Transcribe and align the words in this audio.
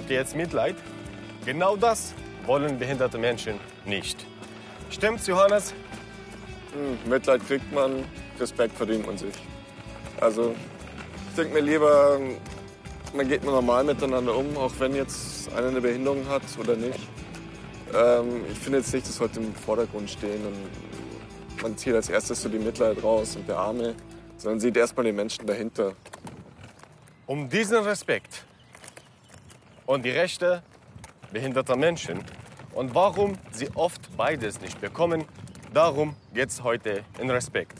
Habt 0.00 0.08
ihr 0.08 0.16
jetzt 0.16 0.34
Mitleid? 0.34 0.76
Genau 1.44 1.76
das 1.76 2.14
wollen 2.46 2.78
behinderte 2.78 3.18
Menschen 3.18 3.60
nicht. 3.84 4.24
Stimmt's, 4.88 5.26
Johannes? 5.26 5.74
Hm, 6.72 7.10
Mitleid 7.10 7.46
kriegt 7.46 7.70
man, 7.70 8.04
Respekt 8.38 8.74
verdient 8.78 9.04
man 9.04 9.18
sich. 9.18 9.34
Also 10.18 10.54
ich 11.28 11.34
denke 11.36 11.52
mir 11.52 11.60
lieber, 11.60 12.18
man 13.14 13.28
geht 13.28 13.44
normal 13.44 13.84
miteinander 13.84 14.34
um, 14.34 14.56
auch 14.56 14.72
wenn 14.78 14.94
jetzt 14.94 15.52
einer 15.52 15.68
eine 15.68 15.82
Behinderung 15.82 16.26
hat 16.30 16.44
oder 16.58 16.76
nicht. 16.76 17.00
Ähm, 17.94 18.46
ich 18.50 18.58
finde 18.58 18.78
jetzt 18.78 18.94
nicht, 18.94 19.06
dass 19.06 19.20
heute 19.20 19.40
im 19.40 19.54
Vordergrund 19.54 20.08
stehen 20.08 20.46
und 20.46 21.62
man 21.62 21.76
zieht 21.76 21.92
als 21.92 22.08
erstes 22.08 22.40
so 22.40 22.48
die 22.48 22.58
Mitleid 22.58 23.02
raus 23.02 23.36
und 23.36 23.46
der 23.46 23.58
Arme, 23.58 23.94
sondern 24.38 24.60
sieht 24.60 24.78
erstmal 24.78 25.04
den 25.04 25.16
Menschen 25.16 25.44
dahinter. 25.44 25.92
Um 27.26 27.50
diesen 27.50 27.76
Respekt 27.84 28.46
und 29.90 30.04
die 30.04 30.10
Rechte 30.10 30.62
behinderter 31.32 31.74
Menschen 31.74 32.22
und 32.74 32.94
warum 32.94 33.36
sie 33.50 33.68
oft 33.74 34.16
beides 34.16 34.60
nicht 34.60 34.80
bekommen, 34.80 35.24
darum 35.74 36.14
geht 36.32 36.50
es 36.50 36.62
heute 36.62 37.02
in 37.18 37.28
Respekt. 37.28 37.76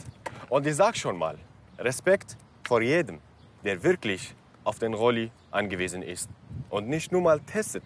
Und 0.49 0.67
ich 0.67 0.75
sag 0.75 0.97
schon 0.97 1.17
mal, 1.17 1.39
Respekt 1.79 2.37
vor 2.67 2.83
jedem, 2.83 3.21
der 3.63 3.85
wirklich 3.85 4.35
auf 4.65 4.81
den 4.81 4.93
Rolli 4.93 5.31
angewiesen 5.53 6.03
ist 6.03 6.29
und 6.69 6.89
nicht 6.89 7.13
nur 7.13 7.23
mal 7.23 7.39
testet, 7.39 7.85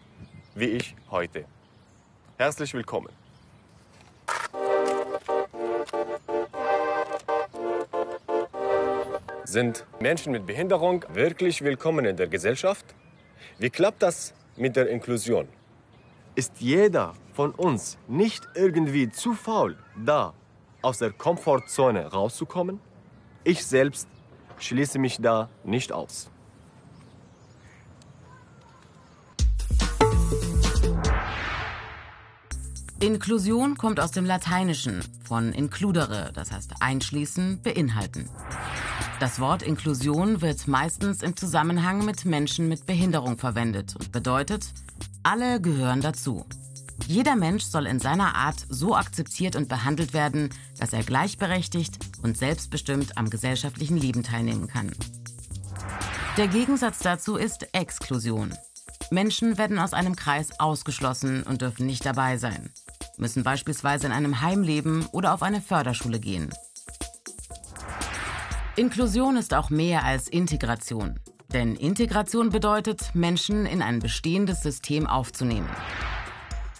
wie 0.55 0.69
ich 0.78 0.97
heute. 1.11 1.45
Herzlich 2.38 2.72
willkommen. 2.72 3.12
Sind 9.44 9.84
Menschen 10.00 10.33
mit 10.33 10.47
Behinderung 10.47 11.05
wirklich 11.12 11.61
willkommen 11.61 12.06
in 12.06 12.16
der 12.16 12.28
Gesellschaft? 12.28 12.86
Wie 13.58 13.70
klappt 13.70 14.02
das 14.02 14.34
mit 14.56 14.74
der 14.74 14.88
Inklusion? 14.88 15.47
Ist 16.34 16.55
jeder 16.58 17.14
von 17.34 17.52
uns 17.52 17.98
nicht 18.08 18.48
irgendwie 18.55 19.10
zu 19.10 19.33
faul, 19.33 19.77
da 20.05 20.34
aus 20.83 20.98
der 20.98 21.12
Komfortzone 21.12 22.06
rauszukommen? 22.06 22.80
Ich 23.44 23.64
selbst 23.64 24.08
schließe 24.58 24.98
mich 24.98 25.19
da 25.20 25.48
nicht 25.62 25.92
aus. 25.92 26.30
Inklusion 32.98 33.77
kommt 33.77 34.00
aus 34.00 34.10
dem 34.12 34.25
Lateinischen 34.25 35.05
von 35.25 35.52
includere, 35.52 36.32
das 36.34 36.50
heißt 36.50 36.72
einschließen, 36.80 37.60
beinhalten. 37.62 38.30
Das 39.20 39.38
Wort 39.40 39.62
Inklusion 39.62 40.42
wird 40.42 40.66
meistens 40.66 41.22
im 41.22 41.36
Zusammenhang 41.36 42.04
mit 42.04 42.24
Menschen 42.24 42.68
mit 42.68 42.86
Behinderung 42.86 43.38
verwendet 43.38 43.94
und 43.96 44.12
bedeutet, 44.12 44.66
alle 45.22 45.60
gehören 45.60 46.00
dazu. 46.00 46.44
Jeder 47.06 47.36
Mensch 47.36 47.64
soll 47.64 47.86
in 47.86 48.00
seiner 48.00 48.34
Art 48.34 48.64
so 48.68 48.94
akzeptiert 48.94 49.56
und 49.56 49.68
behandelt 49.68 50.12
werden, 50.14 50.50
dass 50.78 50.92
er 50.92 51.02
gleichberechtigt 51.02 51.98
und 52.22 52.36
selbstbestimmt 52.36 53.16
am 53.16 53.30
gesellschaftlichen 53.30 53.96
Leben 53.96 54.22
teilnehmen 54.22 54.66
kann. 54.66 54.92
Der 56.36 56.48
Gegensatz 56.48 56.98
dazu 56.98 57.36
ist 57.36 57.68
Exklusion. 57.72 58.54
Menschen 59.10 59.58
werden 59.58 59.78
aus 59.78 59.92
einem 59.92 60.16
Kreis 60.16 60.58
ausgeschlossen 60.58 61.42
und 61.44 61.62
dürfen 61.62 61.86
nicht 61.86 62.04
dabei 62.04 62.36
sein 62.36 62.70
müssen 63.18 63.42
beispielsweise 63.42 64.06
in 64.06 64.12
einem 64.12 64.40
Heim 64.40 64.62
leben 64.62 65.06
oder 65.12 65.34
auf 65.34 65.42
eine 65.42 65.60
Förderschule 65.60 66.20
gehen. 66.20 66.50
Inklusion 68.76 69.36
ist 69.36 69.54
auch 69.54 69.70
mehr 69.70 70.04
als 70.04 70.26
Integration. 70.26 71.20
Denn 71.52 71.76
Integration 71.76 72.50
bedeutet, 72.50 73.14
Menschen 73.14 73.66
in 73.66 73.82
ein 73.82 74.00
bestehendes 74.00 74.64
System 74.64 75.06
aufzunehmen. 75.06 75.68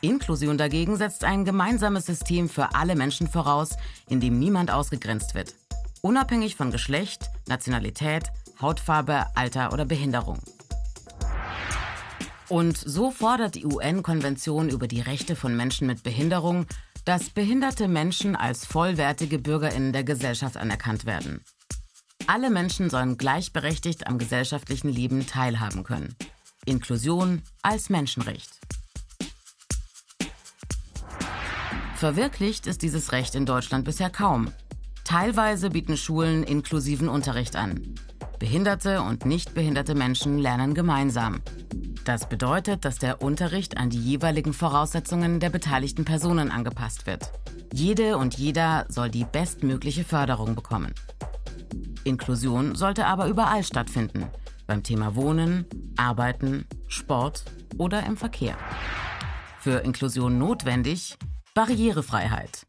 Inklusion 0.01 0.59
dagegen 0.59 0.97
setzt 0.97 1.23
ein 1.23 1.45
gemeinsames 1.45 2.07
System 2.07 2.49
für 2.49 2.75
alle 2.75 2.97
Menschen 2.97 3.29
voraus, 3.29 3.77
in 4.09 4.19
dem 4.19 4.41
niemand 4.41 4.73
ausgegrenzt 4.73 5.37
wird. 5.37 5.55
Unabhängig 6.03 6.57
von 6.57 6.73
Geschlecht, 6.73 7.31
Nationalität, 7.47 8.25
Hautfarbe, 8.61 9.27
Alter 9.37 9.73
oder 9.73 9.85
Behinderung. 9.85 10.41
Und 12.49 12.77
so 12.77 13.13
fordert 13.13 13.55
die 13.55 13.67
UN-Konvention 13.67 14.69
über 14.69 14.89
die 14.89 15.01
Rechte 15.01 15.37
von 15.37 15.57
Menschen 15.57 15.87
mit 15.87 16.03
Behinderung, 16.03 16.67
dass 17.05 17.31
behinderte 17.31 17.87
Menschen 17.87 18.35
als 18.35 18.67
vollwertige 18.67 19.39
Bürgerinnen 19.39 19.93
der 19.93 20.03
Gesellschaft 20.03 20.57
anerkannt 20.57 21.07
werden. 21.07 21.45
Alle 22.27 22.49
Menschen 22.49 22.89
sollen 22.89 23.19
gleichberechtigt 23.19 24.07
am 24.07 24.19
gesellschaftlichen 24.19 24.89
Leben 24.89 25.27
teilhaben 25.27 25.85
können. 25.85 26.15
Inklusion 26.65 27.43
als 27.63 27.91
Menschenrecht. 27.91 28.61
Verwirklicht 31.97 32.67
ist 32.67 32.83
dieses 32.83 33.13
Recht 33.13 33.35
in 33.35 33.45
Deutschland 33.45 33.85
bisher 33.85 34.09
kaum. 34.09 34.53
Teilweise 35.05 35.69
bieten 35.69 35.99
Schulen 35.99 36.45
inklusiven 36.45 37.09
Unterricht 37.09 37.57
an. 37.57 37.95
Behinderte 38.39 39.03
und 39.03 39.27
nicht 39.27 39.55
behinderte 39.55 39.95
Menschen 39.95 40.39
lernen 40.39 40.75
gemeinsam. 40.75 41.43
Das 42.05 42.29
bedeutet, 42.29 42.87
dass 42.87 42.99
der 42.99 43.23
Unterricht 43.23 43.77
an 43.77 43.91
die 43.91 44.01
jeweiligen 44.01 44.55
Voraussetzungen 44.55 45.41
der 45.41 45.51
beteiligten 45.51 46.05
Personen 46.05 46.51
angepasst 46.51 47.07
wird. 47.07 47.31
Jede 47.73 48.17
und 48.17 48.35
jeder 48.35 48.87
soll 48.89 49.11
die 49.11 49.25
bestmögliche 49.25 50.05
Förderung 50.05 50.55
bekommen. 50.55 50.95
Inklusion 52.05 52.75
sollte 52.75 53.07
aber 53.07 53.27
überall 53.27 53.65
stattfinden. 53.65 54.27
Beim 54.67 54.83
Thema 54.83 55.15
Wohnen, 55.15 55.67
Arbeiten, 55.97 56.67
Sport 56.89 57.45
oder 57.79 58.05
im 58.05 58.17
Verkehr. 58.17 58.57
Für 59.61 59.81
Inklusion 59.81 60.39
notwendig 60.39 61.19
Barrierefreiheit. 61.55 62.67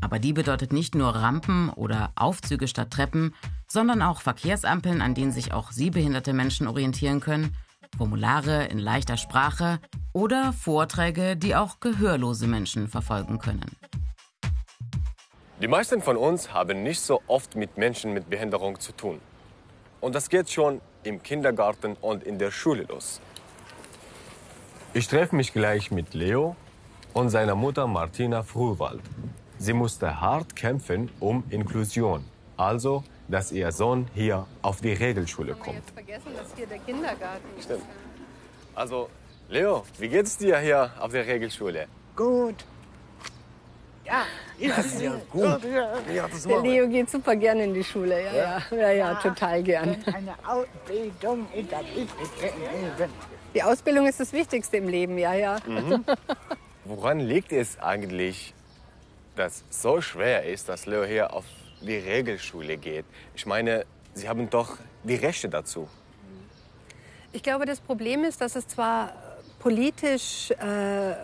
Aber 0.00 0.18
die 0.18 0.32
bedeutet 0.32 0.72
nicht 0.72 0.94
nur 0.94 1.08
Rampen 1.14 1.70
oder 1.70 2.12
Aufzüge 2.16 2.68
statt 2.68 2.90
Treppen, 2.90 3.34
sondern 3.68 4.02
auch 4.02 4.20
Verkehrsampeln, 4.20 5.00
an 5.00 5.14
denen 5.14 5.32
sich 5.32 5.52
auch 5.52 5.72
sehbehinderte 5.72 6.32
Menschen 6.32 6.66
orientieren 6.66 7.20
können 7.20 7.56
Formulare 7.96 8.66
in 8.66 8.78
leichter 8.78 9.16
Sprache 9.16 9.80
oder 10.12 10.52
Vorträge, 10.52 11.36
die 11.36 11.56
auch 11.56 11.80
gehörlose 11.80 12.46
Menschen 12.46 12.88
verfolgen 12.88 13.38
können. 13.38 13.64
Die 15.58 15.68
meisten 15.68 16.02
von 16.02 16.18
uns 16.18 16.52
haben 16.52 16.82
nicht 16.82 17.00
so 17.00 17.22
oft 17.28 17.56
mit 17.56 17.78
Menschen 17.78 18.12
mit 18.12 18.28
Behinderung 18.28 18.78
zu 18.78 18.92
tun. 18.92 19.22
Und 20.02 20.14
das 20.14 20.28
geht 20.28 20.50
schon 20.50 20.82
im 21.02 21.22
Kindergarten 21.22 21.96
und 22.02 22.24
in 22.24 22.38
der 22.38 22.50
Schule 22.50 22.82
los. 22.82 23.22
Ich 24.92 25.08
treffe 25.08 25.34
mich 25.34 25.54
gleich 25.54 25.90
mit 25.90 26.12
Leo 26.12 26.56
und 27.14 27.30
seiner 27.30 27.54
Mutter 27.54 27.86
Martina 27.86 28.42
Fruhwald. 28.42 29.00
Sie 29.58 29.72
musste 29.72 30.20
hart 30.20 30.54
kämpfen 30.54 31.10
um 31.20 31.42
Inklusion, 31.48 32.22
also 32.58 33.02
dass 33.26 33.50
ihr 33.50 33.72
Sohn 33.72 34.08
hier 34.14 34.46
auf 34.60 34.82
die 34.82 34.92
Regelschule 34.92 35.54
kommt. 35.54 35.76
Jetzt 35.76 35.90
vergessen, 35.92 36.32
dass 36.36 36.54
hier 36.54 36.66
der 36.66 36.78
Kindergarten 36.80 37.62
Stimmt. 37.62 37.82
Also, 38.74 39.08
Leo, 39.48 39.84
wie 39.98 40.08
geht's 40.08 40.36
dir 40.36 40.58
hier 40.58 40.90
auf 41.00 41.12
der 41.12 41.26
Regelschule? 41.26 41.86
Gut. 42.14 42.56
Ja, 44.06 44.24
Das 44.76 44.86
ist 44.86 45.02
ja 45.02 45.20
gut. 45.30 45.60
Ja, 46.14 46.28
das 46.28 46.44
Der 46.44 46.60
Leo 46.60 46.88
geht 46.88 47.10
super 47.10 47.36
gerne 47.36 47.64
in 47.64 47.74
die 47.74 47.84
Schule, 47.84 48.24
ja, 48.24 48.32
ja, 48.34 48.76
ja, 48.76 48.90
ja, 48.92 49.14
total 49.16 49.62
gern. 49.62 49.96
eine 50.06 50.34
Ausbildung 50.46 51.46
in 51.52 51.68
das 51.68 51.82
Leben. 51.94 52.10
Die 53.54 53.62
Ausbildung 53.62 54.06
ist 54.06 54.20
das 54.20 54.32
Wichtigste 54.32 54.76
im 54.78 54.88
Leben, 54.88 55.18
ja, 55.18 55.34
ja. 55.34 55.56
Woran 56.84 57.20
liegt 57.20 57.52
es 57.52 57.78
eigentlich, 57.80 58.54
dass 59.34 59.64
so 59.70 60.00
schwer 60.00 60.44
ist, 60.44 60.68
dass 60.68 60.86
Leo 60.86 61.04
hier 61.04 61.32
auf 61.34 61.44
die 61.80 61.96
Regelschule 61.96 62.76
geht? 62.76 63.04
Ich 63.34 63.44
meine, 63.44 63.84
Sie 64.14 64.28
haben 64.28 64.48
doch 64.48 64.78
die 65.04 65.16
Rechte 65.16 65.48
dazu. 65.48 65.88
Ich 67.32 67.42
glaube, 67.42 67.66
das 67.66 67.80
Problem 67.80 68.24
ist, 68.24 68.40
dass 68.40 68.56
es 68.56 68.66
zwar 68.66 69.12
politisch 69.58 70.50
äh, 70.52 71.14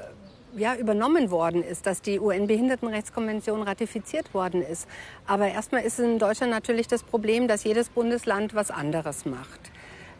ja, 0.56 0.75
übernommen 0.76 1.31
worden 1.31 1.62
ist, 1.62 1.87
dass 1.87 2.02
die 2.02 2.20
UN-Behindertenrechtskonvention 2.20 3.62
ratifiziert 3.62 4.34
worden 4.34 4.62
ist. 4.62 4.88
Aber 5.26 5.49
erstmal 5.49 5.82
ist 5.82 5.99
in 5.99 6.19
Deutschland 6.19 6.52
natürlich 6.52 6.88
das 6.88 7.02
Problem, 7.02 7.49
dass 7.49 7.64
jedes 7.64 7.88
Bundesland 7.88 8.54
was 8.54 8.70
anderes 8.70 9.25
macht. 9.25 9.60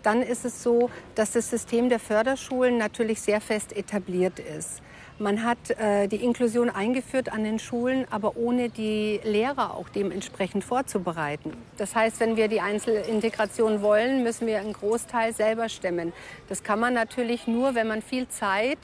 Dann 0.02 0.23
ist 0.23 0.44
es 0.44 0.62
so, 0.62 0.90
dass 1.14 1.32
das 1.32 1.50
System 1.50 1.88
der 1.88 2.00
Förderschulen 2.00 2.76
natürlich 2.76 3.20
sehr 3.20 3.40
fest 3.40 3.76
etabliert 3.76 4.38
ist. 4.38 4.82
Man 5.19 5.44
hat 5.44 5.70
äh, 5.79 6.08
die 6.08 6.17
Inklusion 6.17 6.69
eingeführt 6.69 7.31
an 7.31 7.44
den 7.44 7.61
Schulen, 7.61 8.06
aber 8.11 8.37
ohne 8.37 8.70
die 8.70 9.20
Lehrer 9.23 9.75
auch 9.75 9.88
dementsprechend 9.88 10.64
vorzubereiten. 10.64 11.52
Das 11.76 11.94
heißt, 11.94 12.19
wenn 12.19 12.37
wir 12.37 12.49
die 12.49 12.61
Einzelintegration 12.61 13.82
wollen, 13.82 14.25
müssen 14.25 14.49
wir 14.49 14.58
einen 14.58 14.73
Großteil 14.73 15.32
selber 15.32 15.69
stemmen. 15.69 16.12
Das 16.49 16.64
kann 16.64 16.81
man 16.81 16.94
natürlich 16.94 17.46
nur, 17.46 17.76
wenn 17.76 17.87
man 17.87 18.02
viel 18.02 18.26
Zeit 18.28 18.78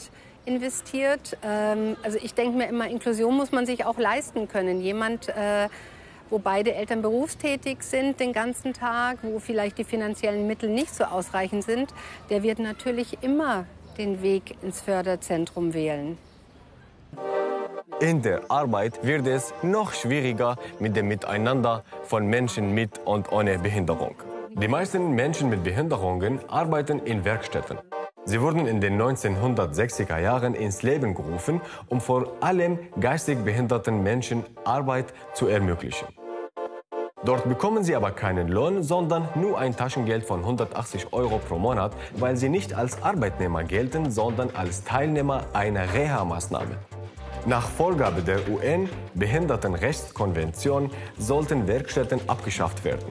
investiert. 0.49 1.37
Ähm, 1.45 1.97
also 2.03 2.19
ich 2.21 2.35
denke 2.35 2.56
mir 2.56 2.67
immer, 2.67 2.89
Inklusion 2.89 3.37
muss 3.37 3.53
man 3.53 3.67
sich 3.67 3.85
auch 3.85 3.99
leisten 3.99 4.49
können. 4.49 4.81
Jemand 4.81 5.29
äh, 5.29 5.69
wo 6.31 6.39
beide 6.39 6.75
Eltern 6.75 7.03
berufstätig 7.03 7.83
sind 7.83 8.21
den 8.21 8.33
ganzen 8.33 8.73
Tag, 8.73 9.19
wo 9.23 9.39
vielleicht 9.39 9.79
die 9.79 9.85
finanziellen 9.85 10.47
Mittel 10.47 10.69
nicht 10.69 10.95
so 10.95 11.05
ausreichend 11.05 11.65
sind, 11.65 11.93
der 12.31 12.43
wird 12.43 12.59
natürlich 12.59 13.19
immer 13.23 13.67
den 13.97 14.23
Weg 14.23 14.56
ins 14.62 14.81
Förderzentrum 14.81 15.75
wählen. 15.75 16.19
In 18.01 18.23
der 18.23 18.49
Arbeit 18.49 19.05
wird 19.05 19.27
es 19.27 19.53
noch 19.62 19.93
schwieriger 19.93 20.56
mit 20.79 20.94
dem 20.94 21.09
Miteinander 21.09 21.83
von 22.05 22.27
Menschen 22.27 22.73
mit 22.73 23.01
und 23.05 23.33
ohne 23.33 23.59
Behinderung. 23.59 24.15
Die 24.51 24.69
meisten 24.69 25.12
Menschen 25.12 25.49
mit 25.51 25.65
Behinderungen 25.65 26.41
arbeiten 26.49 27.01
in 27.01 27.25
Werkstätten. 27.25 27.79
Sie 28.29 28.41
wurden 28.43 28.67
in 28.67 28.83
den 28.83 29.01
1960er 29.01 30.19
Jahren 30.19 30.55
ins 30.55 30.83
Leben 30.83 31.15
gerufen, 31.15 31.63
um 31.89 31.99
vor 31.99 32.31
allem 32.41 32.79
geistig 33.01 33.43
behinderten 33.43 34.03
Menschen 34.03 34.45
Arbeit 34.65 35.15
zu 35.33 35.47
ermöglichen. 35.47 36.09
Dort 37.25 37.49
bekommen 37.49 37.85
sie 37.85 37.97
aber 37.97 38.11
keinen 38.11 38.49
Lohn, 38.49 38.83
sondern 38.83 39.27
nur 39.35 39.59
ein 39.59 39.75
Taschengeld 39.75 40.27
von 40.27 40.41
180 40.41 41.15
Euro 41.15 41.39
pro 41.39 41.59
Monat, 41.59 41.93
weil 42.19 42.37
sie 42.37 42.51
nicht 42.51 42.75
als 42.75 43.03
Arbeitnehmer 43.03 43.65
gelten, 43.65 44.11
sondern 44.11 44.51
als 44.55 44.85
Teilnehmer 44.85 45.47
einer 45.55 45.95
Reha-Maßnahme. 45.95 46.77
Nach 47.47 47.67
Vorgabe 47.67 48.21
der 48.21 48.47
UN-Behindertenrechtskonvention 48.47 50.91
sollten 51.17 51.67
Werkstätten 51.67 52.21
abgeschafft 52.29 52.85
werden. 52.85 53.07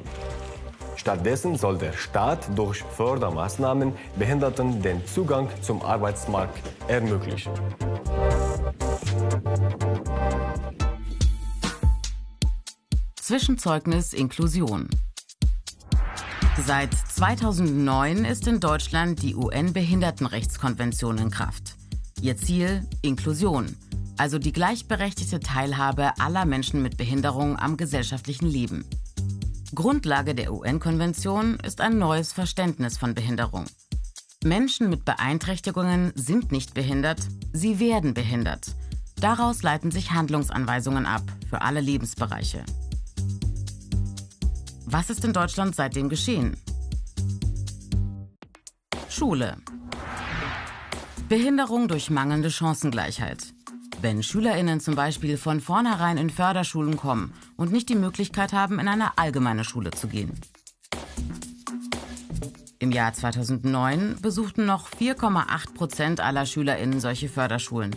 Stattdessen 1.08 1.56
soll 1.56 1.78
der 1.78 1.94
Staat 1.94 2.50
durch 2.54 2.84
Fördermaßnahmen 2.84 3.94
Behinderten 4.18 4.82
den 4.82 5.08
Zugang 5.08 5.48
zum 5.62 5.82
Arbeitsmarkt 5.82 6.60
ermöglichen. 6.90 7.54
Zwischenzeugnis 13.16 14.12
Inklusion. 14.12 14.90
Seit 16.66 16.94
2009 16.94 18.26
ist 18.26 18.46
in 18.46 18.60
Deutschland 18.60 19.24
die 19.24 19.34
UN-Behindertenrechtskonvention 19.34 21.20
in 21.20 21.32
Kraft. 21.32 21.78
Ihr 22.20 22.36
Ziel 22.36 22.86
Inklusion, 23.02 23.78
also 24.18 24.40
die 24.40 24.52
gleichberechtigte 24.52 25.40
Teilhabe 25.40 26.20
aller 26.20 26.44
Menschen 26.44 26.82
mit 26.82 26.98
Behinderung 26.98 27.58
am 27.58 27.78
gesellschaftlichen 27.78 28.48
Leben. 28.48 28.84
Grundlage 29.76 30.34
der 30.34 30.54
UN-Konvention 30.54 31.58
ist 31.60 31.82
ein 31.82 31.98
neues 31.98 32.32
Verständnis 32.32 32.98
von 32.98 33.14
Behinderung. 33.14 33.66
Menschen 34.44 34.90
mit 34.90 35.04
Beeinträchtigungen 35.04 36.14
sind 36.16 36.54
nicht 36.54 36.74
behindert, 36.74 37.20
sie 37.52 37.80
werden 37.80 38.14
behindert. 38.14 38.76
Daraus 39.20 39.64
leiten 39.64 39.92
sich 39.92 40.12
Handlungsanweisungen 40.12 41.06
ab 41.06 41.24
für 41.50 41.62
alle 41.62 41.82
Lebensbereiche. 41.82 42.64
Was 44.86 45.10
ist 45.10 45.26
in 45.26 45.34
Deutschland 45.34 45.76
seitdem 45.76 46.08
geschehen? 46.08 46.56
Schule. 49.10 49.58
Behinderung 51.28 51.90
durch 51.90 52.10
mangelnde 52.10 52.52
Chancengleichheit. 52.52 53.54
Wenn 54.00 54.24
Schülerinnen 54.24 54.80
zum 54.80 54.96
Beispiel 54.96 55.38
von 55.38 55.60
vornherein 55.60 56.18
in 56.18 56.30
Förderschulen 56.30 56.96
kommen 56.96 57.34
und 57.58 57.72
nicht 57.72 57.90
die 57.90 57.96
Möglichkeit 57.96 58.54
haben, 58.54 58.80
in 58.80 58.88
eine 58.88 59.18
allgemeine 59.18 59.64
Schule 59.64 59.92
zu 59.92 60.08
gehen. 60.08 60.32
Im 62.80 62.92
Jahr 62.92 63.12
2009 63.12 64.18
besuchten 64.22 64.66
noch 64.66 64.90
4,8 64.90 65.74
Prozent 65.74 66.20
aller 66.20 66.46
Schülerinnen 66.46 67.00
solche 67.00 67.28
Förderschulen. 67.28 67.96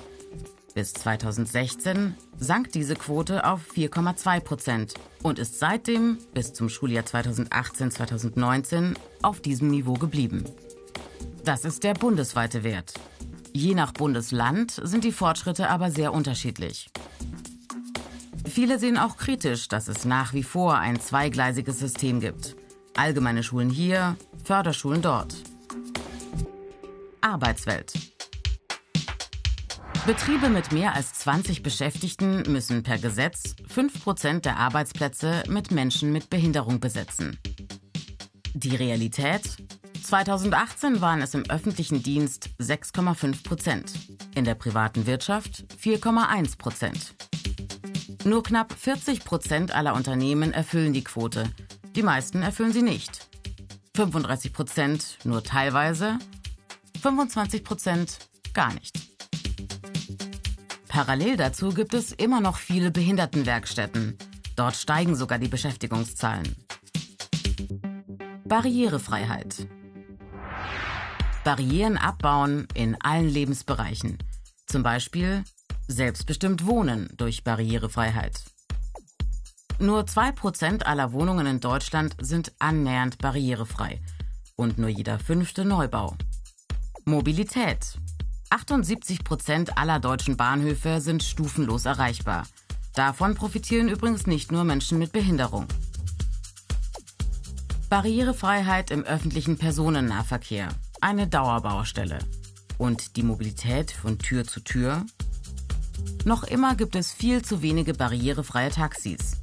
Bis 0.75 0.95
2016 0.95 2.15
sank 2.39 2.73
diese 2.73 2.95
Quote 2.95 3.45
auf 3.45 3.61
4,2 3.75 4.41
Prozent 4.41 4.95
und 5.23 5.39
ist 5.39 5.59
seitdem 5.59 6.19
bis 6.33 6.55
zum 6.55 6.69
Schuljahr 6.69 7.05
2018-2019 7.05 8.95
auf 9.21 9.41
diesem 9.41 9.69
Niveau 9.69 9.95
geblieben. 9.95 10.45
Das 11.45 11.65
ist 11.65 11.85
der 11.85 11.95
bundesweite 11.95 12.65
Wert. 12.65 12.95
Je 13.53 13.75
nach 13.75 13.93
Bundesland 13.93 14.81
sind 14.83 15.05
die 15.05 15.13
Fortschritte 15.13 15.69
aber 15.69 15.91
sehr 15.91 16.15
unterschiedlich. 16.15 16.91
Viele 18.51 18.79
sehen 18.79 18.99
auch 18.99 19.17
kritisch, 19.17 19.69
dass 19.69 19.89
es 19.89 20.05
nach 20.05 20.35
wie 20.35 20.43
vor 20.43 20.77
ein 20.77 21.01
zweigleisiges 21.01 21.79
System 21.79 22.21
gibt. 22.21 22.57
Allgemeine 22.97 23.43
Schulen 23.43 23.71
hier, 23.71 24.17
Förderschulen 24.45 25.03
dort. 25.03 25.35
Arbeitswelt. 27.21 27.93
Betriebe 30.05 30.49
mit 30.49 30.73
mehr 30.73 30.95
als 30.95 31.13
20 31.15 31.63
Beschäftigten 31.63 32.51
müssen 32.51 32.83
per 32.83 32.99
Gesetz 32.99 33.55
5% 33.73 34.41
der 34.41 34.57
Arbeitsplätze 34.57 35.45
mit 35.49 35.71
Menschen 35.71 36.13
mit 36.13 36.29
Behinderung 36.29 36.81
besetzen. 36.81 37.39
Die 38.55 38.75
Realität? 38.75 39.43
2018 40.03 41.01
waren 41.01 41.23
es 41.23 41.35
im 41.35 41.49
öffentlichen 41.49 42.03
Dienst 42.03 42.51
6,5 42.59 43.45
Prozent, 43.45 43.93
in 44.35 44.45
der 44.45 44.55
privaten 44.55 45.07
Wirtschaft 45.07 45.67
4,1 45.81 46.59
Prozent. 46.59 47.15
Nur 48.25 48.43
knapp 48.43 48.73
40 48.73 49.25
Prozent 49.25 49.75
aller 49.75 49.95
Unternehmen 49.95 50.53
erfüllen 50.53 50.93
die 50.93 51.05
Quote, 51.05 51.51
die 51.97 52.03
meisten 52.03 52.43
erfüllen 52.43 52.73
sie 52.73 52.83
nicht. 52.83 53.29
35 53.97 54.53
Prozent 54.53 55.19
nur 55.25 55.43
teilweise, 55.43 56.19
25 57.01 57.65
Prozent 57.65 58.19
gar 58.53 58.75
nicht. 58.75 58.95
Parallel 60.89 61.37
dazu 61.37 61.71
gibt 61.71 61.95
es 61.95 62.13
immer 62.13 62.41
noch 62.41 62.57
viele 62.57 62.91
Behindertenwerkstätten. 62.91 64.19
Dort 64.55 64.77
steigen 64.77 65.17
sogar 65.17 65.39
die 65.39 65.49
Beschäftigungszahlen. 65.49 66.57
Barrierefreiheit. 68.45 69.67
Barrieren 71.45 71.97
abbauen 71.97 72.69
in 72.75 73.01
allen 73.01 73.29
Lebensbereichen. 73.29 74.19
Zum 74.67 74.83
Beispiel 74.83 75.43
selbstbestimmt 75.91 76.67
wohnen 76.67 77.09
durch 77.17 77.45
Barrierefreiheit. 77.45 78.45
Nur 79.79 80.03
2% 80.03 80.83
aller 80.83 81.13
Wohnungen 81.13 81.47
in 81.47 81.61
Deutschland 81.61 82.15
sind 82.21 82.53
annähernd 82.59 83.19
barrierefrei 83.19 84.01
und 84.57 84.79
nur 84.79 84.91
jeder 84.91 85.19
fünfte 85.19 85.65
Neubau. 85.65 86.17
Mobilität. 87.05 87.99
78% 88.51 89.71
aller 89.77 90.01
deutschen 90.01 90.37
Bahnhöfe 90.37 91.01
sind 91.01 91.23
stufenlos 91.23 91.87
erreichbar. 91.87 92.47
Davon 92.95 93.35
profitieren 93.35 93.89
übrigens 93.89 94.27
nicht 94.27 94.53
nur 94.53 94.65
Menschen 94.65 94.99
mit 94.99 95.13
Behinderung. 95.13 95.67
Barrierefreiheit 97.89 98.91
im 98.91 99.05
öffentlichen 99.05 99.57
Personennahverkehr 99.57 100.69
eine 101.01 101.27
Dauerbaustelle. 101.27 102.19
Und 102.77 103.17
die 103.17 103.23
Mobilität 103.23 103.91
von 103.91 104.19
Tür 104.19 104.45
zu 104.45 104.61
Tür? 104.61 105.05
Noch 106.25 106.45
immer 106.45 106.75
gibt 106.75 106.97
es 106.97 107.13
viel 107.13 107.43
zu 107.43 107.63
wenige 107.63 107.95
barrierefreie 107.95 108.71
Taxis. 108.71 109.37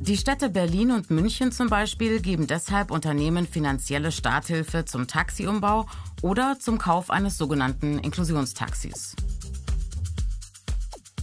Die 0.00 0.16
Städte 0.16 0.48
Berlin 0.48 0.92
und 0.92 1.10
München 1.10 1.50
zum 1.50 1.68
Beispiel 1.68 2.20
geben 2.20 2.46
deshalb 2.46 2.92
Unternehmen 2.92 3.46
finanzielle 3.46 4.12
Starthilfe 4.12 4.84
zum 4.84 5.08
Taxiumbau 5.08 5.86
oder 6.22 6.56
zum 6.60 6.78
Kauf 6.78 7.10
eines 7.10 7.36
sogenannten 7.36 7.98
Inklusionstaxis. 7.98 9.16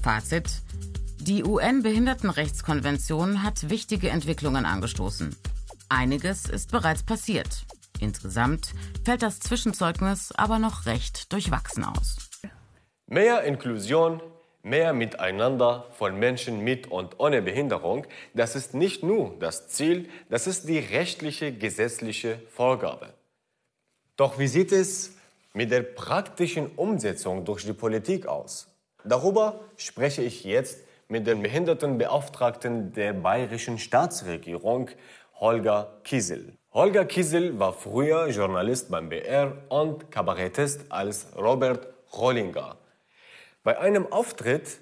Fazit. 0.03 0.61
Die 1.19 1.43
UN-Behindertenrechtskonvention 1.43 3.43
hat 3.43 3.69
wichtige 3.69 4.09
Entwicklungen 4.09 4.65
angestoßen. 4.65 5.35
Einiges 5.89 6.47
ist 6.47 6.71
bereits 6.71 7.03
passiert. 7.03 7.65
Insgesamt 7.99 8.73
fällt 9.03 9.21
das 9.21 9.39
Zwischenzeugnis 9.39 10.31
aber 10.33 10.59
noch 10.59 10.85
recht 10.85 11.31
durchwachsen 11.31 11.85
aus. 11.85 12.17
Mehr 13.07 13.43
Inklusion, 13.43 14.21
mehr 14.65 14.93
Miteinander 14.93 15.85
von 15.91 16.17
Menschen 16.17 16.61
mit 16.61 16.91
und 16.91 17.19
ohne 17.19 17.43
Behinderung, 17.43 18.07
das 18.33 18.55
ist 18.55 18.73
nicht 18.73 19.03
nur 19.03 19.35
das 19.39 19.67
Ziel, 19.67 20.09
das 20.29 20.47
ist 20.47 20.67
die 20.67 20.79
rechtliche, 20.79 21.53
gesetzliche 21.53 22.39
Vorgabe. 22.49 23.13
Doch 24.17 24.39
wie 24.39 24.47
sieht 24.47 24.71
es 24.71 25.17
mit 25.53 25.71
der 25.71 25.83
praktischen 25.83 26.71
Umsetzung 26.75 27.45
durch 27.45 27.63
die 27.63 27.73
Politik 27.73 28.25
aus? 28.25 28.67
Darüber 29.03 29.59
spreche 29.77 30.23
ich 30.23 30.43
jetzt 30.43 30.79
mit 31.09 31.27
dem 31.27 31.43
Behindertenbeauftragten 31.43 32.91
der 32.93 33.13
bayerischen 33.13 33.77
Staatsregierung, 33.77 34.89
Holger 35.39 35.99
Kiesel. 36.03 36.53
Holger 36.73 37.05
Kiesel 37.05 37.59
war 37.59 37.73
früher 37.73 38.29
Journalist 38.29 38.89
beim 38.89 39.09
BR 39.09 39.53
und 39.69 40.09
Kabarettist 40.09 40.85
als 40.89 41.27
Robert 41.37 41.87
Rollinger. 42.13 42.77
Bei 43.65 43.79
einem 43.79 44.05
Auftritt 44.13 44.79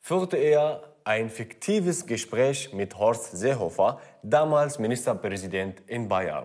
führte 0.00 0.36
er 0.36 0.82
ein 1.02 1.30
fiktives 1.30 2.04
Gespräch 2.04 2.74
mit 2.74 2.98
Horst 2.98 3.32
Seehofer, 3.38 3.98
damals 4.22 4.78
Ministerpräsident 4.78 5.82
in 5.86 6.06
Bayern. 6.06 6.44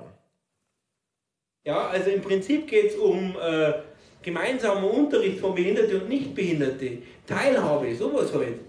Ja, 1.66 1.88
also 1.90 2.10
im 2.10 2.22
Prinzip 2.22 2.70
geht 2.70 2.92
es 2.92 2.96
um 2.96 3.36
äh, 3.38 3.74
gemeinsamen 4.22 4.86
Unterricht 4.86 5.42
von 5.42 5.54
Behinderte 5.54 6.00
und 6.00 6.08
Nichtbehinderte, 6.08 7.00
Teilhabe, 7.28 7.94
sowas 7.94 8.34
halt. 8.34 8.62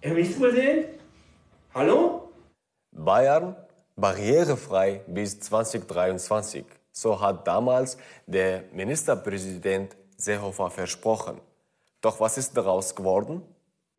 Herr 0.00 0.14
Ministerpräsident, 0.14 0.86
Hallo? 1.74 2.32
Bayern 2.92 3.56
barrierefrei 3.94 5.02
bis 5.06 5.38
2023. 5.38 6.64
So 6.92 7.20
hat 7.20 7.46
damals 7.46 7.98
der 8.26 8.64
Ministerpräsident 8.72 9.94
Seehofer 10.16 10.70
versprochen. 10.70 11.42
Doch 12.04 12.20
was 12.20 12.36
ist 12.36 12.54
daraus 12.54 12.94
geworden? 12.94 13.40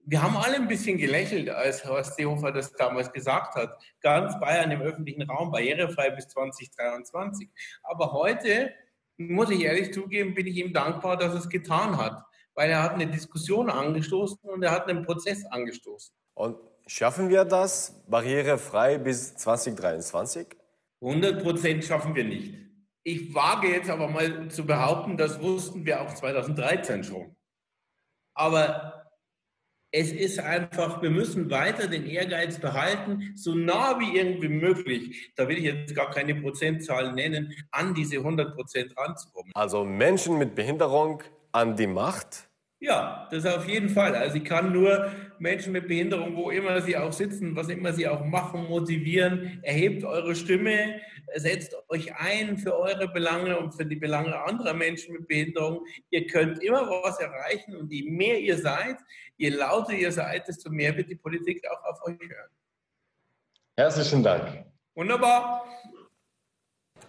Wir 0.06 0.22
haben 0.22 0.38
alle 0.38 0.58
ein 0.58 0.68
bisschen 0.68 1.00
gelächelt, 1.00 1.50
als 1.50 1.84
Horst 1.84 2.16
Seehofer 2.16 2.52
das 2.52 2.72
damals 2.74 3.12
gesagt 3.12 3.56
hat. 3.56 3.82
Ganz 4.00 4.40
Bayern 4.40 4.70
im 4.70 4.82
öffentlichen 4.82 5.24
Raum 5.24 5.52
barrierefrei 5.52 6.12
bis 6.12 6.28
2023. 6.28 7.50
Aber 7.82 8.14
heute, 8.14 8.72
muss 9.18 9.50
ich 9.50 9.62
ehrlich 9.62 9.92
zugeben, 9.92 10.36
bin 10.36 10.46
ich 10.46 10.58
ihm 10.58 10.72
dankbar, 10.72 11.18
dass 11.18 11.34
er 11.34 11.40
es 11.40 11.50
getan 11.50 11.98
hat. 11.98 12.22
Weil 12.54 12.70
er 12.70 12.84
hat 12.84 12.94
eine 12.94 13.08
Diskussion 13.08 13.72
angestoßen 13.72 14.38
und 14.52 14.62
er 14.62 14.70
hat 14.70 14.88
einen 14.88 15.04
Prozess 15.04 15.44
angestoßen. 15.48 16.14
Und 16.36 16.58
schaffen 16.86 17.30
wir 17.30 17.44
das 17.44 18.04
barrierefrei 18.08 19.00
bis 19.00 19.36
2023? 19.36 20.56
100 21.02 21.42
Prozent 21.42 21.84
schaffen 21.84 22.14
wir 22.14 22.24
nicht. 22.24 22.54
Ich 23.02 23.34
wage 23.34 23.70
jetzt 23.70 23.90
aber 23.90 24.08
mal 24.08 24.48
zu 24.50 24.64
behaupten, 24.64 25.18
das 25.18 25.42
wussten 25.42 25.84
wir 25.88 26.02
auch 26.02 26.14
2013 26.14 27.04
schon. 27.04 27.36
Aber 28.36 29.06
es 29.92 30.12
ist 30.12 30.40
einfach, 30.40 31.02
wir 31.02 31.10
müssen 31.10 31.50
weiter 31.50 31.88
den 31.88 32.06
Ehrgeiz 32.06 32.60
behalten, 32.60 33.32
so 33.36 33.56
nah 33.56 33.98
wie 34.00 34.18
irgendwie 34.18 34.50
möglich, 34.50 35.32
da 35.38 35.48
will 35.48 35.58
ich 35.58 35.64
jetzt 35.64 35.96
gar 35.96 36.12
keine 36.12 36.36
Prozentzahl 36.36 37.14
nennen, 37.14 37.54
an 37.72 37.94
diese 37.94 38.18
100 38.18 38.56
Prozent 38.56 38.94
ranzukommen. 38.98 39.52
Also 39.56 39.86
Menschen 39.86 40.38
mit 40.38 40.54
Behinderung 40.54 41.24
an 41.54 41.78
die 41.78 41.88
Macht? 41.88 42.50
Ja, 42.80 43.28
das 43.32 43.46
auf 43.46 43.68
jeden 43.68 43.90
Fall. 43.90 44.16
Also 44.16 44.38
ich 44.38 44.44
kann 44.44 44.74
nur 44.74 45.12
Menschen 45.40 45.72
mit 45.72 45.88
Behinderung, 45.88 46.36
wo 46.36 46.52
immer 46.52 46.82
sie 46.82 46.98
auch 46.98 47.14
sitzen, 47.14 47.56
was 47.56 47.70
immer 47.70 47.94
sie 47.94 48.08
auch 48.08 48.24
machen, 48.26 48.68
motivieren. 48.68 49.60
Erhebt 49.64 50.04
eure 50.04 50.36
Stimme, 50.36 51.00
setzt 51.36 51.76
euch 51.90 52.14
ein 52.16 52.58
für 52.58 52.78
eure 52.78 53.08
Belange 53.08 53.58
und 53.58 53.74
für 53.74 53.86
die 53.86 53.96
Belange 53.96 54.36
anderer 54.44 54.74
Menschen 54.74 55.14
mit 55.14 55.28
Behinderung. 55.28 55.86
Ihr 56.10 56.28
könnt 56.28 56.62
immer 56.64 56.88
was 57.04 57.20
erreichen 57.20 57.76
und 57.76 57.92
je 57.92 58.10
mehr 58.10 58.40
ihr 58.40 58.58
seid, 58.58 58.98
je 59.38 59.50
lauter 59.50 59.94
ihr 59.94 60.12
seid, 60.12 60.48
desto 60.48 60.70
mehr 60.70 60.96
wird 60.96 61.10
die 61.10 61.16
Politik 61.16 61.66
auch 61.70 61.84
auf 61.86 62.04
euch 62.06 62.20
hören. 62.20 62.52
Herzlichen 63.78 64.24
Dank. 64.24 64.66
Wunderbar. 64.94 65.66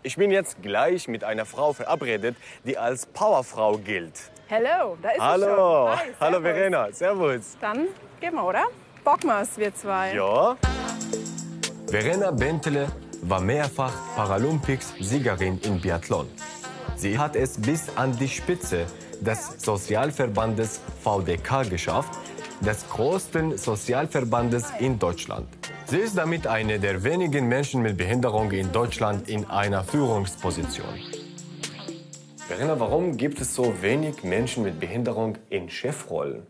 Ich 0.06 0.14
bin 0.14 0.30
jetzt 0.30 0.62
gleich 0.62 1.08
mit 1.08 1.24
einer 1.24 1.44
Frau 1.44 1.72
verabredet, 1.72 2.36
die 2.62 2.78
als 2.78 3.06
Powerfrau 3.06 3.76
gilt. 3.76 4.30
Hallo, 4.48 4.96
da 5.02 5.10
ist 5.10 5.20
Hallo, 5.20 5.44
sie 5.44 5.50
schon. 5.50 5.98
Hi, 5.98 6.14
hallo. 6.20 6.40
Verena, 6.42 6.92
servus. 6.92 7.56
Dann 7.60 7.88
gehen 8.20 8.34
wir, 8.34 8.44
oder? 8.44 8.66
Bocken 9.02 9.30
wir's, 9.30 9.58
wir 9.58 9.74
zwei. 9.74 10.14
Ja. 10.14 10.56
Verena 11.88 12.30
Bentele 12.30 12.86
war 13.22 13.40
mehrfach 13.40 13.92
Paralympics-Siegerin 14.14 15.58
im 15.64 15.80
Biathlon. 15.80 16.28
Sie 16.94 17.18
hat 17.18 17.34
es 17.34 17.60
bis 17.60 17.88
an 17.96 18.16
die 18.16 18.28
Spitze 18.28 18.86
des 19.20 19.56
Sozialverbandes 19.58 20.82
VDK 21.02 21.68
geschafft, 21.68 22.16
des 22.60 22.88
größten 22.90 23.58
Sozialverbandes 23.58 24.72
in 24.78 25.00
Deutschland. 25.00 25.48
Sie 25.88 25.98
ist 25.98 26.18
damit 26.18 26.48
eine 26.48 26.80
der 26.80 27.04
wenigen 27.04 27.46
Menschen 27.46 27.80
mit 27.80 27.96
Behinderung 27.96 28.50
in 28.50 28.72
Deutschland 28.72 29.28
in 29.28 29.44
einer 29.44 29.84
Führungsposition. 29.84 30.98
Verena, 32.48 32.80
warum 32.80 33.16
gibt 33.16 33.40
es 33.40 33.54
so 33.54 33.72
wenig 33.82 34.24
Menschen 34.24 34.64
mit 34.64 34.80
Behinderung 34.80 35.38
in 35.48 35.70
Chefrollen? 35.70 36.44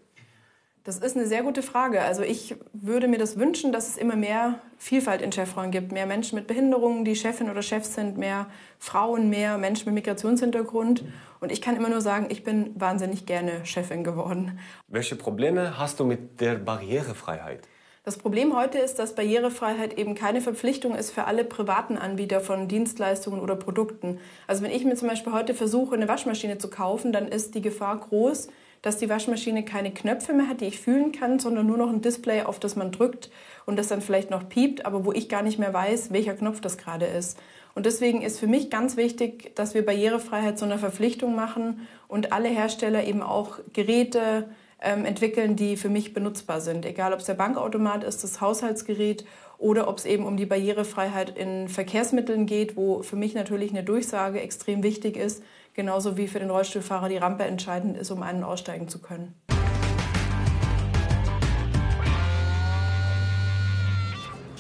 Das 0.85 0.97
ist 0.97 1.16
eine 1.16 1.26
sehr 1.26 1.43
gute 1.43 1.62
Frage. 1.62 2.00
Also 2.00 2.23
ich 2.23 2.57
würde 2.73 3.09
mir 3.09 3.19
das 3.19 3.38
wünschen, 3.38 3.73
dass 3.73 3.88
es 3.88 3.99
immer 3.99 4.16
mehr 4.16 4.61
Vielfalt 4.78 5.21
in 5.21 5.33
Chefrollen 5.33 5.71
gibt. 5.71 5.93
Mehr 5.93 6.07
Menschen 6.07 6.37
mit 6.37 6.47
Behinderungen, 6.47 7.05
die 7.05 7.14
Chefin 7.14 7.50
oder 7.50 7.61
Chef 7.61 7.85
sind, 7.85 8.16
mehr 8.16 8.47
Frauen, 8.78 9.28
mehr 9.28 9.59
Menschen 9.59 9.93
mit 9.93 10.07
Migrationshintergrund. 10.07 11.05
Und 11.40 11.52
ich 11.52 11.61
kann 11.61 11.76
immer 11.76 11.90
nur 11.90 12.00
sagen, 12.00 12.28
ich 12.31 12.43
bin 12.43 12.71
wahnsinnig 12.81 13.26
gerne 13.26 13.66
Chefin 13.66 14.02
geworden. 14.02 14.59
Welche 14.88 15.14
Probleme 15.14 15.76
hast 15.76 16.00
du 16.00 16.05
mit 16.05 16.40
der 16.40 16.55
Barrierefreiheit? 16.55 17.69
Das 18.07 18.19
Problem 18.19 18.57
heute 18.57 18.79
ist, 18.79 19.01
dass 19.01 19.17
Barrierefreiheit 19.17 19.99
eben 19.99 20.15
keine 20.15 20.41
Verpflichtung 20.41 20.95
ist 20.95 21.11
für 21.11 21.25
alle 21.25 21.43
privaten 21.43 21.99
Anbieter 21.99 22.41
von 22.41 22.69
Dienstleistungen 22.69 23.41
oder 23.41 23.57
Produkten. 23.57 24.21
Also 24.47 24.63
wenn 24.63 24.71
ich 24.71 24.85
mir 24.85 24.95
zum 24.95 25.09
Beispiel 25.09 25.33
heute 25.33 25.55
versuche, 25.55 25.97
eine 25.97 26.07
Waschmaschine 26.07 26.57
zu 26.59 26.71
kaufen, 26.71 27.13
dann 27.13 27.27
ist 27.27 27.57
die 27.57 27.63
Gefahr 27.63 27.99
groß, 27.99 28.47
dass 28.81 28.99
die 28.99 29.09
Waschmaschine 29.09 29.65
keine 29.65 29.93
Knöpfe 29.93 30.35
mehr 30.35 30.49
hat, 30.49 30.61
die 30.61 30.67
ich 30.67 30.79
fühlen 30.79 31.11
kann, 31.11 31.41
sondern 31.41 31.67
nur 31.67 31.79
noch 31.79 31.91
ein 31.91 32.01
Display, 32.01 32.43
auf 32.43 32.61
das 32.61 32.77
man 32.77 32.93
drückt 32.93 33.29
und 33.65 33.77
das 33.77 33.89
dann 33.89 34.01
vielleicht 34.01 34.31
noch 34.31 34.49
piept, 34.49 34.87
aber 34.87 35.05
wo 35.05 35.11
ich 35.11 35.29
gar 35.29 35.43
nicht 35.43 35.59
mehr 35.59 35.75
weiß, 35.75 36.13
welcher 36.13 36.35
Knopf 36.35 36.61
das 36.61 36.79
gerade 36.79 37.07
ist. 37.07 37.37
Und 37.75 37.87
deswegen 37.87 38.23
ist 38.23 38.39
für 38.39 38.47
mich 38.47 38.71
ganz 38.71 38.97
wichtig, 38.97 39.51
dass 39.57 39.75
wir 39.75 39.85
Barrierefreiheit 39.85 40.61
zu 40.61 40.65
einer 40.65 40.79
Verpflichtung 40.79 41.35
machen 41.35 41.89
und 42.07 42.33
alle 42.33 42.51
Hersteller 42.51 43.03
eben 43.03 43.23
auch 43.23 43.59
Geräte 43.73 44.49
entwickeln, 44.78 45.56
die 45.56 45.76
für 45.76 45.88
mich 45.88 46.12
benutzbar 46.12 46.61
sind. 46.61 46.85
Egal, 46.85 47.12
ob 47.12 47.21
es 47.21 47.26
der 47.26 47.35
Bankautomat 47.35 48.04
ist, 48.04 48.23
das 48.23 48.40
Haushaltsgerät 48.40 49.25
oder 49.59 49.88
ob 49.88 49.99
es 49.99 50.04
eben 50.04 50.26
um 50.26 50.37
die 50.37 50.47
Barrierefreiheit 50.47 51.37
in 51.37 51.68
Verkehrsmitteln 51.68 52.47
geht, 52.47 52.76
wo 52.76 53.02
für 53.02 53.16
mich 53.16 53.35
natürlich 53.35 53.71
eine 53.71 53.83
Durchsage 53.83 54.40
extrem 54.40 54.83
wichtig 54.83 55.16
ist, 55.16 55.42
genauso 55.73 56.16
wie 56.16 56.28
für 56.28 56.38
den 56.38 56.50
Rollstuhlfahrer 56.50 57.09
die 57.09 57.16
Rampe 57.16 57.45
entscheidend 57.45 57.97
ist, 57.97 58.11
um 58.11 58.23
einen 58.23 58.45
aussteigen 58.45 58.88
zu 58.88 59.00
können. 59.00 59.35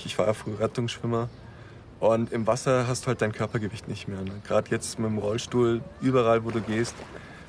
Ich 0.04 0.18
war 0.18 0.28
ja 0.28 0.32
früher 0.32 0.60
Rettungsschwimmer 0.60 1.28
und 2.00 2.32
im 2.32 2.46
Wasser 2.46 2.86
hast 2.88 3.04
du 3.04 3.08
halt 3.08 3.20
dein 3.20 3.32
Körpergewicht 3.32 3.86
nicht 3.86 4.08
mehr. 4.08 4.22
Ne? 4.22 4.30
Gerade 4.46 4.70
jetzt 4.70 4.98
mit 4.98 5.10
dem 5.10 5.18
Rollstuhl, 5.18 5.82
überall 6.00 6.44
wo 6.44 6.50
du 6.50 6.60
gehst, 6.62 6.94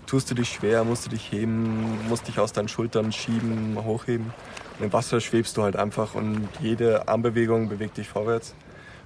tust 0.08 0.32
du 0.32 0.36
dich 0.36 0.50
schwer, 0.50 0.84
musst 0.84 1.06
du 1.06 1.10
dich 1.10 1.32
heben, 1.32 2.08
musst 2.08 2.28
dich 2.28 2.40
aus 2.40 2.54
deinen 2.54 2.70
Schultern 2.70 3.12
schieben, 3.12 3.78
hochheben. 3.84 4.34
Und 4.80 4.86
im 4.86 4.94
Wasser 4.94 5.20
schwebst 5.20 5.58
du 5.58 5.64
halt 5.64 5.76
einfach 5.76 6.16
und 6.16 6.48
jede 6.60 7.08
Armbewegung 7.08 7.70
bewegt 7.70 7.98
dich 7.98 8.08
vorwärts. 8.08 8.56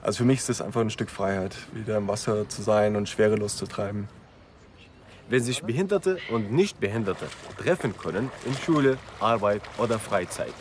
Also 0.04 0.20
für 0.20 0.26
mich 0.26 0.40
ist 0.40 0.50
es 0.50 0.62
einfach 0.62 0.82
ein 0.82 0.90
Stück 0.90 1.10
Freiheit, 1.10 1.56
wieder 1.74 1.98
im 1.98 2.08
Wasser 2.08 2.48
zu 2.48 2.62
sein 2.62 2.96
und 2.96 3.10
Schwerelos 3.10 3.58
zu 3.58 3.66
treiben. 3.66 4.08
Wenn 5.30 5.44
sich 5.44 5.64
Behinderte 5.64 6.18
und 6.32 6.52
Nichtbehinderte 6.52 7.26
treffen 7.58 7.98
können 7.98 8.30
in 8.46 8.56
Schule, 8.56 8.98
Arbeit 9.20 9.62
oder 9.78 9.98
Freizeit. 10.00 10.54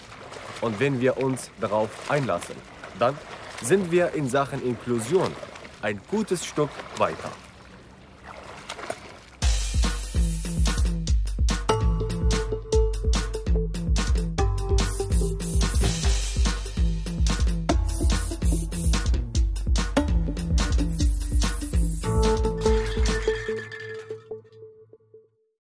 Und 0.60 0.78
wenn 0.80 1.00
wir 1.00 1.16
uns 1.16 1.50
darauf 1.60 1.88
einlassen, 2.10 2.54
dann 2.98 3.16
sind 3.62 3.90
wir 3.90 4.12
in 4.14 4.28
Sachen 4.28 4.62
Inklusion 4.62 5.32
ein 5.82 6.00
gutes 6.10 6.46
Stück 6.46 6.70
weiter. 6.98 7.30